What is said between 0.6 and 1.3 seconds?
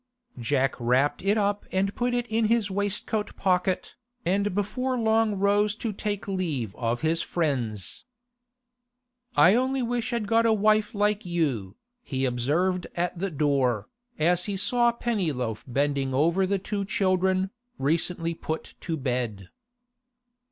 wrapped